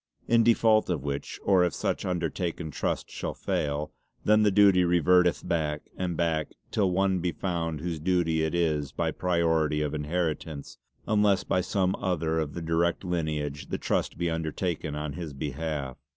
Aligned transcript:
In 0.27 0.41
default 0.43 0.89
of 0.89 1.03
which, 1.03 1.39
or 1.43 1.63
if 1.63 1.75
such 1.75 2.05
undertaken 2.07 2.71
Trust 2.71 3.07
shall 3.11 3.35
fail, 3.35 3.91
then 4.25 4.41
the 4.41 4.49
duty 4.49 4.83
reverteth 4.83 5.47
back 5.47 5.83
and 5.95 6.17
back 6.17 6.53
till 6.71 6.89
one 6.89 7.19
be 7.19 7.31
found 7.31 7.81
whose 7.81 7.99
duty 7.99 8.41
it 8.41 8.55
is 8.55 8.91
by 8.91 9.11
priority 9.11 9.83
of 9.83 9.93
inheritance, 9.93 10.79
unless 11.07 11.43
by 11.43 11.61
some 11.61 11.95
other 11.99 12.39
of 12.39 12.55
the 12.55 12.63
direct 12.63 13.03
lineage 13.03 13.67
the 13.67 13.77
Trust 13.77 14.17
be 14.17 14.27
undertaken 14.27 14.95
on 14.95 15.13
his 15.13 15.33
behalf. 15.33 15.97